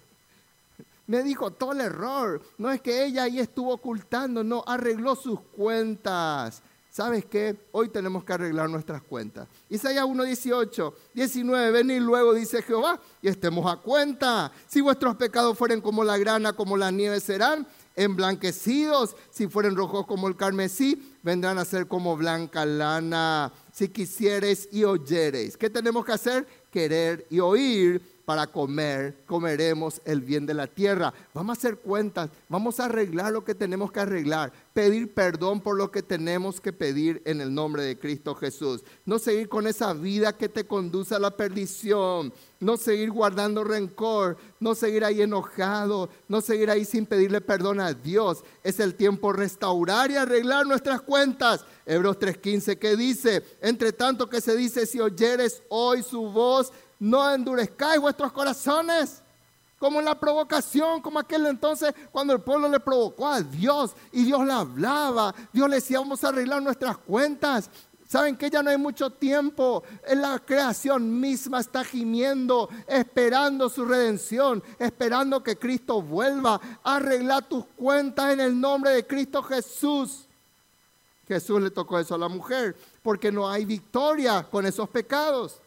[1.06, 2.42] me dijo todo el error.
[2.58, 6.62] No es que ella ahí estuvo ocultando, no, arregló sus cuentas.
[6.96, 7.54] ¿Sabes qué?
[7.72, 9.46] Hoy tenemos que arreglar nuestras cuentas.
[9.68, 14.50] Isaías 1, 18, 19, venid luego, dice Jehová, y estemos a cuenta.
[14.66, 20.06] Si vuestros pecados fueren como la grana, como la nieve serán, emblanquecidos, si fueren rojos
[20.06, 23.52] como el carmesí, vendrán a ser como blanca lana.
[23.70, 26.46] Si quisiereis y oyereis, ¿qué tenemos que hacer?
[26.70, 31.14] Querer y oír para comer, comeremos el bien de la tierra.
[31.32, 35.76] Vamos a hacer cuentas, vamos a arreglar lo que tenemos que arreglar, pedir perdón por
[35.76, 38.82] lo que tenemos que pedir en el nombre de Cristo Jesús.
[39.04, 44.36] No seguir con esa vida que te conduce a la perdición, no seguir guardando rencor,
[44.58, 48.42] no seguir ahí enojado, no seguir ahí sin pedirle perdón a Dios.
[48.64, 51.64] Es el tiempo restaurar y arreglar nuestras cuentas.
[51.84, 57.32] Hebreos 3:15 que dice, entre tanto que se dice, si oyeres hoy su voz, no
[57.32, 59.22] endurezcáis vuestros corazones.
[59.78, 64.24] Como en la provocación, como aquel entonces cuando el pueblo le provocó a Dios y
[64.24, 67.68] Dios le hablaba, Dios le decía, vamos a arreglar nuestras cuentas.
[68.08, 69.82] Saben que ya no hay mucho tiempo.
[70.14, 76.60] La creación misma está gimiendo, esperando su redención, esperando que Cristo vuelva.
[76.84, 80.26] Arreglar tus cuentas en el nombre de Cristo Jesús.
[81.26, 85.60] Jesús le tocó eso a la mujer, porque no hay victoria con esos pecados.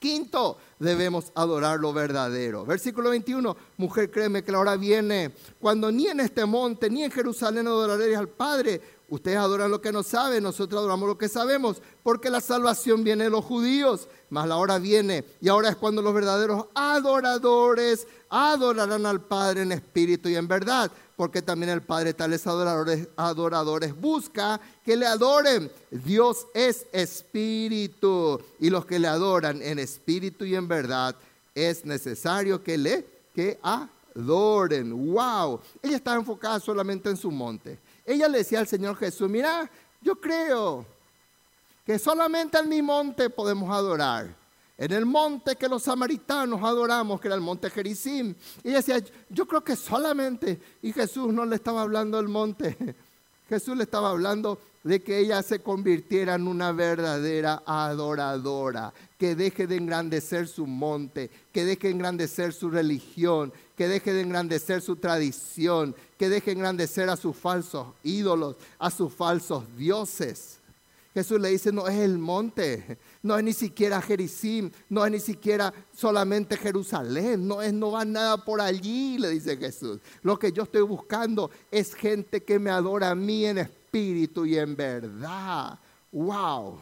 [0.00, 2.64] Quinto, debemos adorar lo verdadero.
[2.64, 7.10] Versículo 21, mujer, créeme que la hora viene cuando ni en este monte ni en
[7.10, 8.80] Jerusalén adoraréis al Padre.
[9.10, 13.24] Ustedes adoran lo que no saben, nosotros adoramos lo que sabemos, porque la salvación viene
[13.24, 19.06] de los judíos, mas la hora viene y ahora es cuando los verdaderos adoradores adorarán
[19.06, 24.60] al Padre en espíritu y en verdad, porque también el Padre tales adoradores, adoradores busca
[24.84, 25.72] que le adoren.
[25.90, 31.16] Dios es espíritu y los que le adoran en espíritu y en verdad
[31.52, 35.12] es necesario que le que adoren.
[35.12, 39.70] Wow, ella estaba enfocada solamente en su monte ella le decía al Señor Jesús, mira,
[40.00, 40.86] yo creo
[41.84, 44.34] que solamente en mi monte podemos adorar.
[44.78, 48.34] En el monte que los samaritanos adoramos, que era el monte Gerizim.
[48.64, 52.76] Y ella decía, yo creo que solamente, y Jesús no le estaba hablando del monte,
[53.48, 59.66] Jesús le estaba hablando de que ella se convirtiera en una verdadera adoradora, que deje
[59.66, 64.96] de engrandecer su monte, que deje de engrandecer su religión, que deje de engrandecer su
[64.96, 70.58] tradición, que deje de engrandecer a sus falsos ídolos, a sus falsos dioses.
[71.14, 75.18] Jesús le dice, no es el monte, no es ni siquiera Jericim, no es ni
[75.18, 79.98] siquiera solamente Jerusalén, no, es, no va nada por allí, le dice Jesús.
[80.20, 84.58] Lo que yo estoy buscando es gente que me adora a mí en espíritu y
[84.58, 85.78] en verdad.
[86.12, 86.80] ¡Wow!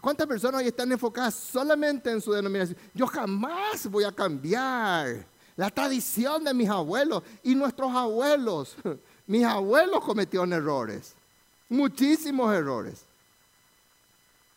[0.00, 2.78] ¿Cuántas personas hoy están enfocadas solamente en su denominación?
[2.94, 8.76] Yo jamás voy a cambiar la tradición de mis abuelos y nuestros abuelos.
[9.26, 11.14] Mis abuelos cometieron errores,
[11.68, 13.04] muchísimos errores.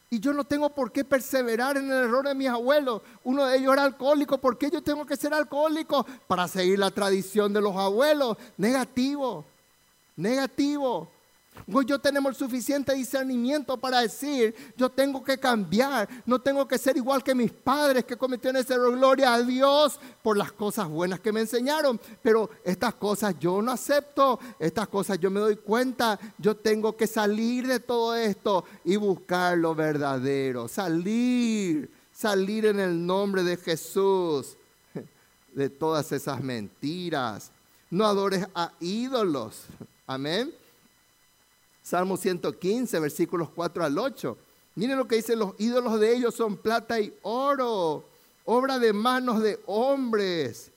[0.10, 3.02] Y yo no tengo por qué perseverar en el error de mis abuelos.
[3.24, 4.38] Uno de ellos era alcohólico.
[4.38, 6.06] ¿Por qué yo tengo que ser alcohólico?
[6.28, 8.38] Para seguir la tradición de los abuelos.
[8.58, 9.44] Negativo,
[10.16, 11.10] negativo.
[11.86, 16.98] Yo tenemos el suficiente discernimiento para decir, yo tengo que cambiar, no tengo que ser
[16.98, 18.96] igual que mis padres que cometieron ese error.
[18.96, 22.00] Gloria a Dios por las cosas buenas que me enseñaron.
[22.22, 27.08] Pero estas cosas yo no acepto, estas cosas yo me doy cuenta, yo tengo que
[27.08, 30.68] salir de todo esto y buscar lo verdadero.
[30.68, 34.58] Salir, salir en el nombre de Jesús
[35.54, 37.52] de todas esas mentiras.
[37.90, 39.66] No adores a ídolos.
[40.08, 40.54] Amén.
[41.84, 44.38] Salmo 115, versículos 4 al 8.
[44.76, 48.06] Miren lo que dice, los ídolos de ellos son plata y oro,
[48.46, 50.72] obra de manos de hombres.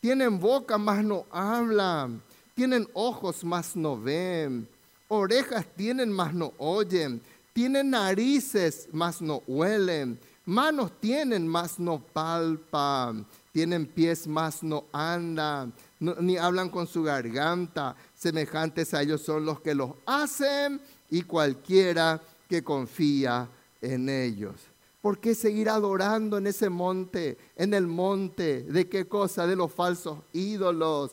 [0.00, 2.22] Tienen boca, mas no hablan.
[2.54, 4.66] Tienen ojos, mas no ven.
[5.08, 7.20] Orejas tienen, mas no oyen.
[7.52, 10.18] Tienen narices, mas no huelen.
[10.46, 13.26] Manos tienen, mas no palpan.
[13.52, 15.72] Tienen pies, mas no andan.
[15.98, 22.20] ni hablan con su garganta semejantes a ellos son los que los hacen y cualquiera
[22.48, 23.48] que confía
[23.80, 24.54] en ellos.
[25.00, 28.62] ¿Por qué seguir adorando en ese monte, en el monte?
[28.64, 29.46] ¿De qué cosa?
[29.46, 31.12] De los falsos ídolos.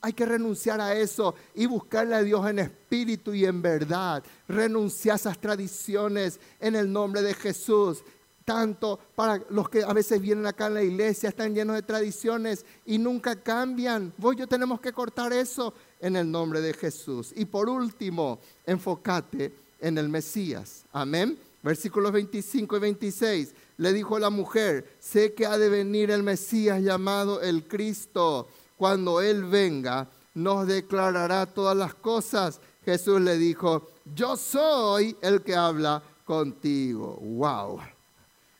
[0.00, 4.22] Hay que renunciar a eso y buscarle a Dios en espíritu y en verdad.
[4.46, 8.04] Renunciar a esas tradiciones en el nombre de Jesús
[8.44, 12.64] tanto para los que a veces vienen acá en la iglesia, están llenos de tradiciones
[12.84, 14.12] y nunca cambian.
[14.18, 17.32] Vos y yo tenemos que cortar eso en el nombre de Jesús.
[17.34, 20.84] Y por último, enfócate en el Mesías.
[20.92, 21.38] Amén.
[21.62, 23.54] Versículos 25 y 26.
[23.78, 28.48] Le dijo la mujer, sé que ha de venir el Mesías llamado el Cristo.
[28.76, 32.60] Cuando Él venga, nos declarará todas las cosas.
[32.84, 37.16] Jesús le dijo, yo soy el que habla contigo.
[37.20, 37.80] Wow.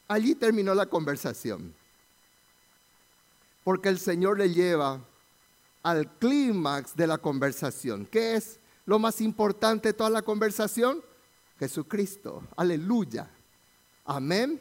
[0.09, 1.75] Allí terminó la conversación.
[3.65, 5.01] Porque el Señor le lleva
[5.85, 8.09] al clímax de la conversación.
[8.11, 11.03] ¿Qué es lo más importante de toda la conversación?
[11.59, 12.43] Jesucristo.
[12.57, 13.31] Aleluya.
[14.05, 14.61] Amén.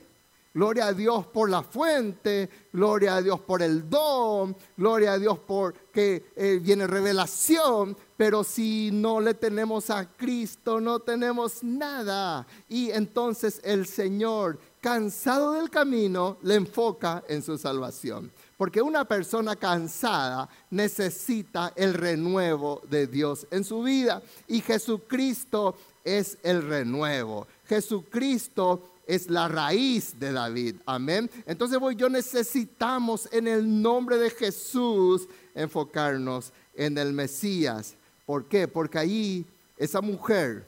[0.54, 5.40] Gloria a Dios por la fuente, gloria a Dios por el don, gloria a Dios
[5.40, 12.46] por que eh, viene revelación, pero si no le tenemos a Cristo, no tenemos nada.
[12.70, 18.32] Y entonces el Señor, cansado del camino, le enfoca en su salvación.
[18.64, 24.24] Porque una persona cansada necesita el renuevo de Dios en su vida.
[24.48, 27.46] Y Jesucristo es el renuevo.
[27.68, 30.78] Jesucristo es la raíz de David.
[30.86, 31.30] Amén.
[31.46, 37.96] Entonces voy, yo necesitamos en el nombre de Jesús enfocarnos en el Mesías.
[38.26, 38.70] ¿Por qué?
[38.70, 39.46] Porque ahí
[39.76, 40.66] esa mujer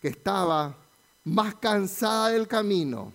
[0.00, 0.74] que estaba
[1.24, 3.12] más cansada del camino,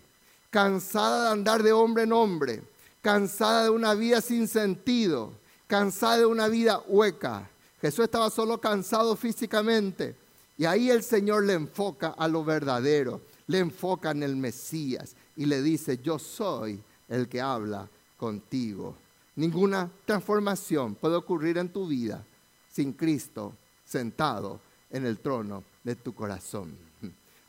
[0.51, 2.61] cansada de andar de hombre en hombre,
[3.01, 5.33] cansada de una vida sin sentido,
[5.67, 7.49] cansada de una vida hueca.
[7.81, 10.15] Jesús estaba solo cansado físicamente.
[10.57, 15.45] Y ahí el Señor le enfoca a lo verdadero le enfoca en el Mesías y
[15.45, 18.95] le dice, yo soy el que habla contigo.
[19.35, 22.23] Ninguna transformación puede ocurrir en tu vida
[22.71, 26.77] sin Cristo sentado en el trono de tu corazón.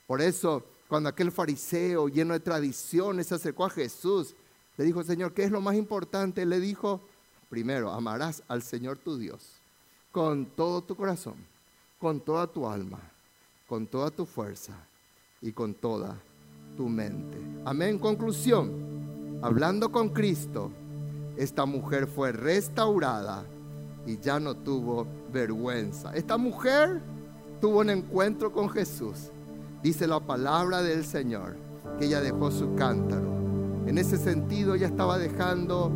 [0.06, 4.34] Por eso, cuando aquel fariseo lleno de tradiciones se acercó a Jesús,
[4.78, 6.46] le dijo, Señor, ¿qué es lo más importante?
[6.46, 7.00] Le dijo,
[7.50, 9.58] primero, amarás al Señor tu Dios
[10.12, 11.34] con todo tu corazón,
[11.98, 13.00] con toda tu alma,
[13.68, 14.72] con toda tu fuerza
[15.42, 16.16] y con toda
[16.76, 17.38] tu mente.
[17.64, 17.98] Amén.
[17.98, 20.70] Conclusión, hablando con Cristo,
[21.36, 23.44] esta mujer fue restaurada
[24.06, 26.14] y ya no tuvo vergüenza.
[26.14, 27.02] Esta mujer
[27.60, 29.30] tuvo un encuentro con Jesús.
[29.82, 31.56] Dice la palabra del Señor
[31.98, 33.47] que ella dejó su cántaro.
[33.88, 35.90] En ese sentido, ella estaba dejando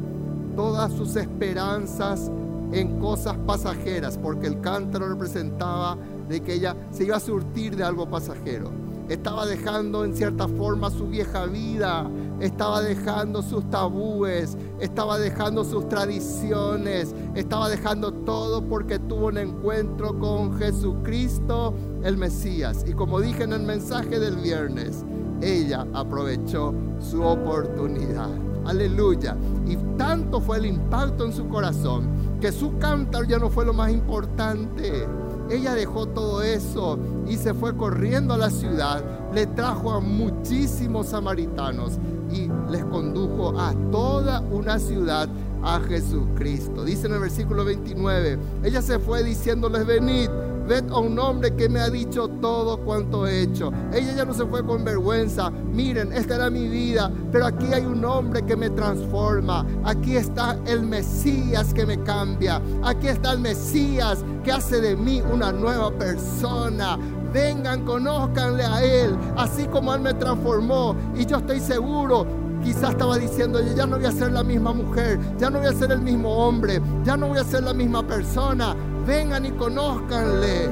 [0.57, 2.31] todas sus esperanzas
[2.73, 7.85] en cosas pasajeras, porque el cántaro representaba de que ella se iba a surtir de
[7.85, 8.71] algo pasajero.
[9.11, 12.09] Estaba dejando en cierta forma su vieja vida,
[12.41, 20.19] estaba dejando sus tabúes, estaba dejando sus tradiciones, estaba dejando todo porque tuvo un encuentro
[20.19, 22.87] con Jesucristo el Mesías.
[22.89, 25.05] Y como dije en el mensaje del viernes,
[25.43, 28.31] ella aprovechó su oportunidad.
[28.65, 29.37] Aleluya.
[29.67, 32.07] Y tanto fue el impacto en su corazón
[32.41, 35.07] que su cántaro ya no fue lo más importante.
[35.51, 39.03] Ella dejó todo eso y se fue corriendo a la ciudad.
[39.35, 41.99] Le trajo a muchísimos samaritanos
[42.31, 45.29] y les condujo a toda una ciudad
[45.63, 46.85] a Jesucristo.
[46.85, 50.29] Dice en el versículo 29, ella se fue diciéndoles, venid
[50.67, 53.73] Ved a un hombre que me ha dicho todo cuanto he hecho.
[53.93, 55.51] Ella ya no se fue con vergüenza.
[55.51, 59.67] Miren, esta era mi vida, pero aquí hay un hombre que me transforma.
[59.85, 62.61] Aquí está el Mesías que me cambia.
[62.83, 66.99] Aquí está el Mesías que hace de mí una nueva persona
[67.33, 70.95] vengan, conózcanle a Él, así como Él me transformó.
[71.17, 72.27] Y yo estoy seguro,
[72.63, 75.73] quizás estaba diciendo, ya no voy a ser la misma mujer, ya no voy a
[75.73, 78.77] ser el mismo hombre, ya no voy a ser la misma persona,
[79.07, 80.71] vengan y conózcanle.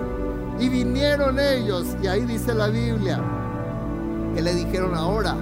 [0.59, 3.23] Y vinieron ellos, y ahí dice la Biblia,
[4.35, 5.37] que le dijeron ahora,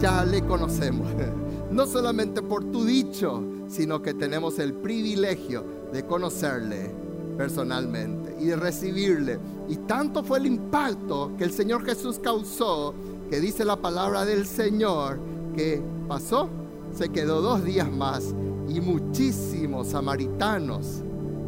[0.00, 1.08] ya le conocemos.
[1.70, 6.94] No solamente por tu dicho, sino que tenemos el privilegio de conocerle
[7.36, 9.40] personalmente y de recibirle.
[9.68, 12.94] Y tanto fue el impacto que el Señor Jesús causó,
[13.28, 15.18] que dice la palabra del Señor,
[15.56, 16.48] que pasó,
[16.96, 18.32] se quedó dos días más
[18.68, 21.02] y muchísimos samaritanos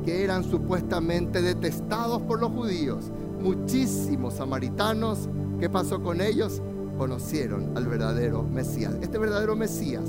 [0.06, 5.28] que eran supuestamente detestados por los judíos, muchísimos samaritanos,
[5.58, 6.62] ¿qué pasó con ellos?
[6.96, 8.94] Conocieron al verdadero Mesías.
[9.02, 10.08] Este verdadero Mesías,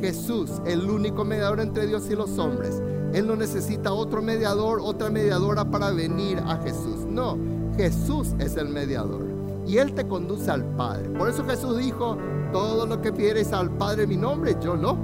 [0.00, 2.82] Jesús, el único mediador entre Dios y los hombres.
[3.12, 7.04] Él no necesita otro mediador, otra mediadora para venir a Jesús.
[7.06, 7.36] No,
[7.76, 9.26] Jesús es el mediador.
[9.66, 11.10] Y Él te conduce al Padre.
[11.10, 12.16] Por eso Jesús dijo,
[12.50, 14.96] todo lo que pidieres al Padre en mi nombre, yo lo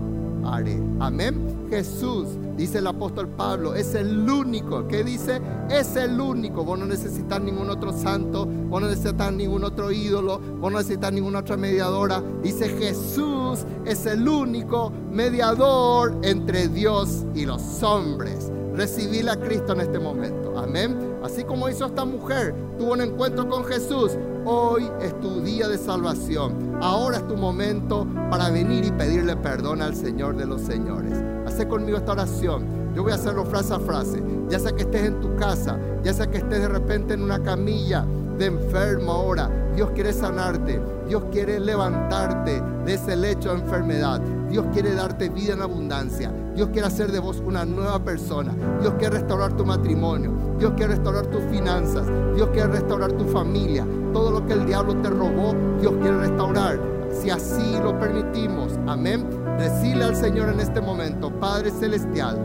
[0.45, 0.83] haré.
[0.99, 1.60] Amén.
[1.71, 4.87] Jesús, dice el apóstol Pablo, es el único.
[4.89, 5.41] ¿Qué dice?
[5.71, 6.65] Es el único.
[6.65, 11.13] Vos no necesitas ningún otro santo, vos no necesitas ningún otro ídolo, vos no necesitas
[11.13, 12.23] ninguna otra mediadora.
[12.43, 18.51] Dice Jesús es el único mediador entre Dios y los hombres.
[18.75, 20.59] Recibí a Cristo en este momento.
[20.59, 21.19] Amén.
[21.23, 24.13] Así como hizo esta mujer, tuvo un encuentro con Jesús.
[24.45, 26.79] Hoy es tu día de salvación.
[26.81, 31.13] Ahora es tu momento para venir y pedirle perdón al Señor de los señores.
[31.47, 32.95] Hace conmigo esta oración.
[32.95, 34.23] Yo voy a hacerlo frase a frase.
[34.49, 37.43] Ya sea que estés en tu casa, ya sea que estés de repente en una
[37.43, 38.07] camilla
[38.41, 39.51] de enfermo ahora.
[39.77, 40.81] Dios quiere sanarte.
[41.07, 44.21] Dios quiere levantarte de ese lecho de enfermedad.
[44.49, 46.33] Dios quiere darte vida en abundancia.
[46.55, 48.53] Dios quiere hacer de vos una nueva persona.
[48.81, 50.33] Dios quiere restaurar tu matrimonio.
[50.59, 52.07] Dios quiere restaurar tus finanzas.
[52.35, 53.87] Dios quiere restaurar tu familia.
[54.13, 56.81] Todo lo que el diablo te robó, Dios quiere restaurar.
[57.11, 58.73] Si así lo permitimos.
[58.87, 59.27] Amén.
[59.59, 62.39] Decirle al Señor en este momento, Padre Celestial,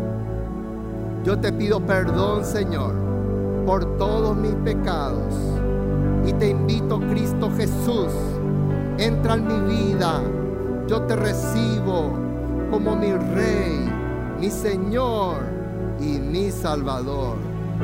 [1.23, 2.93] yo te pido perdón, Señor,
[3.65, 5.33] por todos mis pecados.
[6.25, 8.11] Y te invito, Cristo Jesús,
[8.97, 10.21] entra en mi vida.
[10.87, 12.13] Yo te recibo
[12.71, 13.91] como mi Rey,
[14.39, 15.37] mi Señor
[15.99, 17.37] y mi Salvador.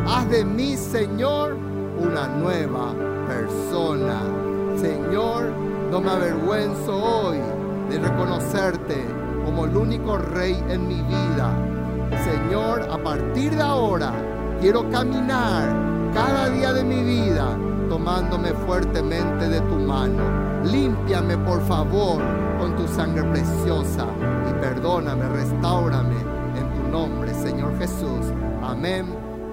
[0.08, 1.56] Haz de mí, Señor,
[2.00, 2.94] una nueva
[3.28, 4.22] persona.
[4.76, 5.52] Señor,
[5.92, 7.38] no me avergüenzo hoy
[7.90, 9.06] de reconocerte
[9.46, 11.54] como el único Rey en mi vida.
[12.24, 14.14] Señor, a partir de ahora
[14.60, 17.58] quiero caminar cada día de mi vida
[17.92, 20.64] tomándome fuertemente de tu mano.
[20.64, 22.22] Límpiame, por favor,
[22.58, 24.08] con tu sangre preciosa
[24.50, 26.16] y perdóname, restaurame
[26.58, 28.32] en tu nombre, Señor Jesús.
[28.64, 29.08] Amén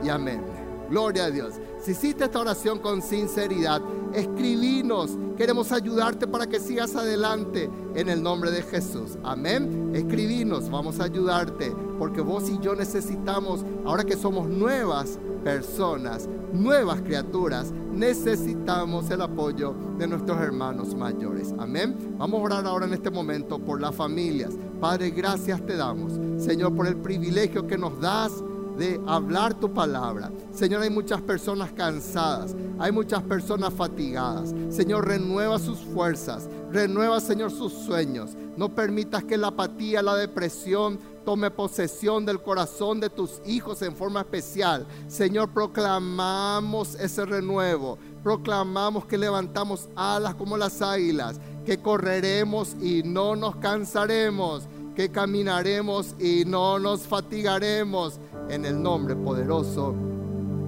[0.04, 0.40] y amén.
[0.88, 1.54] Gloria a Dios.
[1.80, 3.82] Si hiciste esta oración con sinceridad,
[4.14, 5.18] escribinos.
[5.36, 9.18] Queremos ayudarte para que sigas adelante en el nombre de Jesús.
[9.24, 9.90] Amén.
[9.94, 15.18] Escribinos, vamos a ayudarte porque vos y yo necesitamos, ahora que somos nuevas
[15.48, 21.54] personas, nuevas criaturas, necesitamos el apoyo de nuestros hermanos mayores.
[21.58, 21.96] Amén.
[22.18, 24.52] Vamos a orar ahora en este momento por las familias.
[24.78, 28.44] Padre, gracias te damos, Señor, por el privilegio que nos das
[28.76, 30.30] de hablar tu palabra.
[30.52, 34.54] Señor, hay muchas personas cansadas, hay muchas personas fatigadas.
[34.68, 38.36] Señor, renueva sus fuerzas, renueva, Señor, sus sueños.
[38.58, 40.98] No permitas que la apatía, la depresión
[41.28, 44.86] tome posesión del corazón de tus hijos en forma especial.
[45.08, 47.98] Señor, proclamamos ese renuevo.
[48.22, 56.14] Proclamamos que levantamos alas como las águilas, que correremos y no nos cansaremos, que caminaremos
[56.18, 58.18] y no nos fatigaremos
[58.48, 59.94] en el nombre poderoso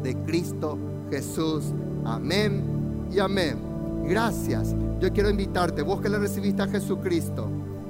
[0.03, 0.77] de Cristo
[1.09, 1.73] Jesús.
[2.05, 3.59] Amén y amén.
[4.05, 4.75] Gracias.
[5.01, 7.49] Yo quiero invitarte, vos que le recibiste a Jesucristo,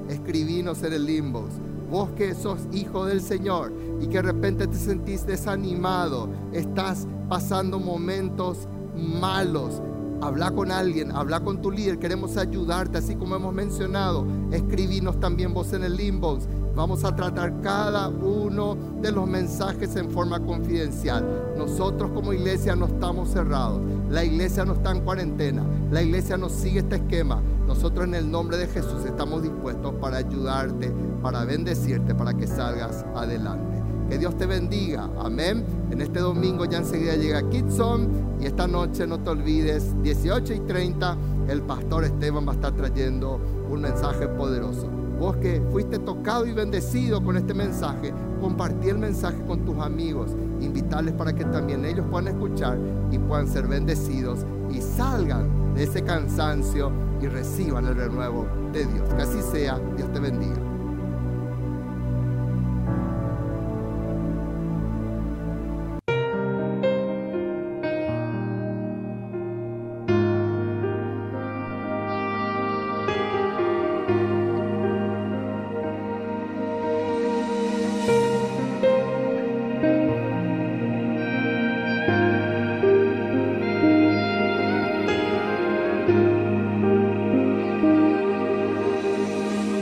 [0.08, 1.48] escribinos en el limbo.
[1.90, 7.80] Vos que sos hijo del Señor y que de repente te sentís desanimado, estás pasando
[7.80, 9.82] momentos malos,
[10.20, 14.24] habla con alguien, habla con tu líder, queremos ayudarte, así como hemos mencionado.
[14.52, 20.10] Escribinos también vos en el inbox Vamos a tratar cada uno de los mensajes en
[20.10, 21.54] forma confidencial.
[21.58, 23.80] Nosotros como iglesia no estamos cerrados.
[24.08, 25.64] La iglesia no está en cuarentena.
[25.90, 27.42] La iglesia no sigue este esquema.
[27.70, 30.92] Nosotros en el nombre de Jesús estamos dispuestos para ayudarte,
[31.22, 33.80] para bendecirte, para que salgas adelante.
[34.08, 35.08] Que Dios te bendiga.
[35.20, 35.64] Amén.
[35.92, 40.60] En este domingo ya enseguida llega Kitson y esta noche no te olvides, 18 y
[40.60, 41.16] 30,
[41.48, 43.40] el pastor Esteban va a estar trayendo
[43.70, 44.88] un mensaje poderoso.
[45.20, 50.32] Vos que fuiste tocado y bendecido con este mensaje, compartí el mensaje con tus amigos,
[50.60, 52.80] invitarles para que también ellos puedan escuchar
[53.12, 54.40] y puedan ser bendecidos
[54.72, 56.90] y salgan de ese cansancio
[57.20, 59.08] y reciban el renuevo de Dios.
[59.14, 60.69] Que así sea, Dios te bendiga.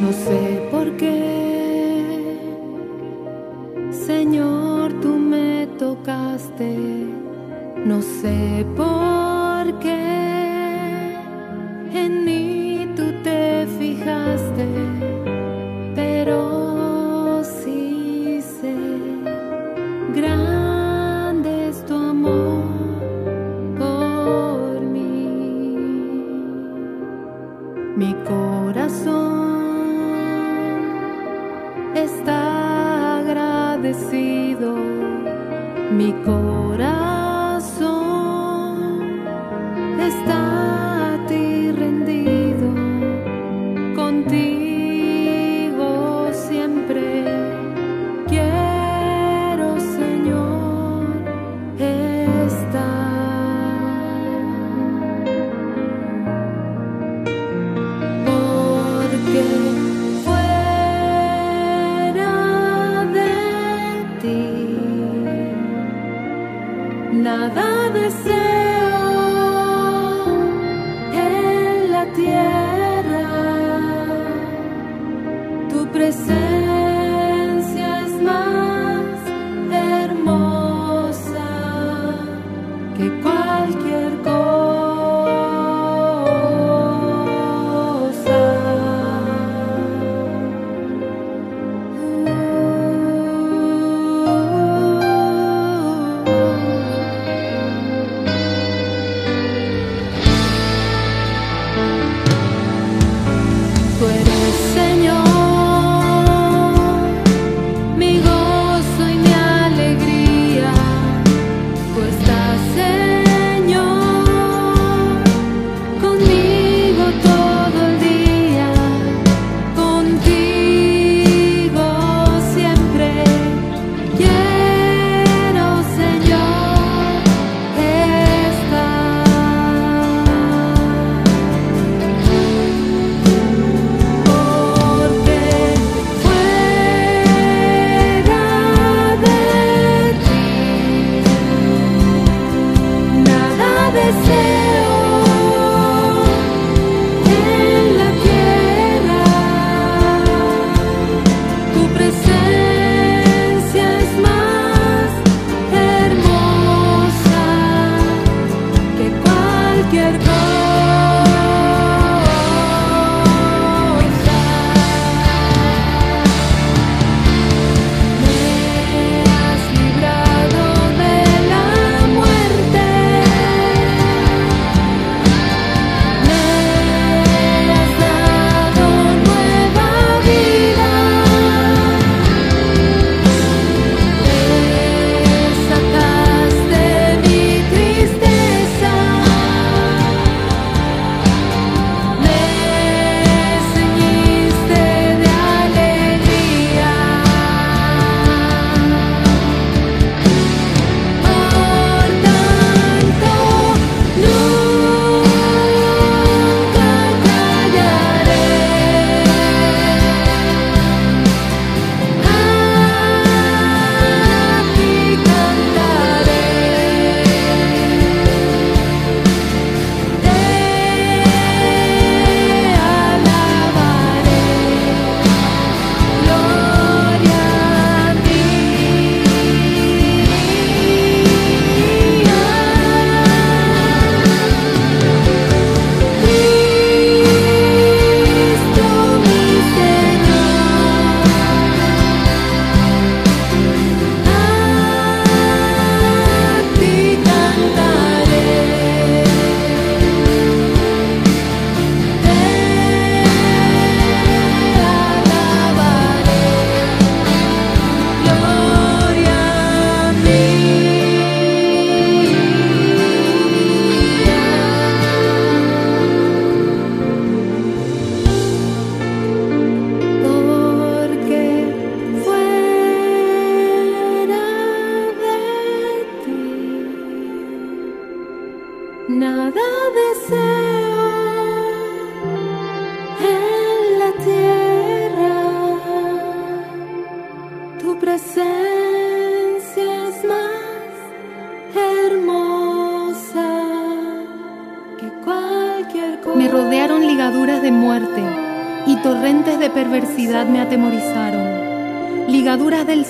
[0.00, 2.38] No sé por qué,
[3.90, 6.76] Señor, tú me tocaste.
[7.84, 9.07] No sé por qué.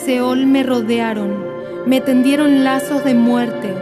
[0.09, 1.37] Seol me rodearon,
[1.85, 3.75] me tendieron lazos de muerte.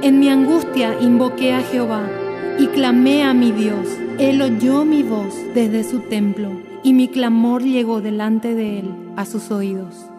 [0.00, 2.08] En mi angustia invoqué a Jehová
[2.58, 3.86] y clamé a mi Dios.
[4.18, 6.48] Él oyó mi voz desde su templo
[6.82, 10.09] y mi clamor llegó delante de él a sus oídos.